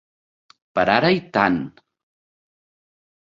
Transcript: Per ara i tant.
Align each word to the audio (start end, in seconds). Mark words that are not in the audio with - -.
Per 0.77 0.85
ara 0.93 1.11
i 1.17 1.19
tant. 1.37 1.59